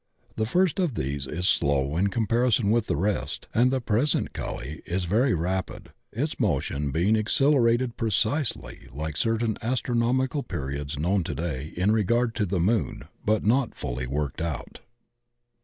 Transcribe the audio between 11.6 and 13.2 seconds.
in regard to the Moon,